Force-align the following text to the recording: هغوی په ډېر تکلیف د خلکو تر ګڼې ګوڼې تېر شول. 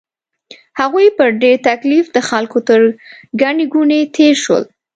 هغوی 0.79 1.07
په 1.17 1.23
ډېر 1.41 1.57
تکلیف 1.69 2.05
د 2.11 2.17
خلکو 2.29 2.57
تر 2.67 2.79
ګڼې 3.41 3.65
ګوڼې 3.73 3.99
تېر 4.15 4.33
شول. 4.43 4.63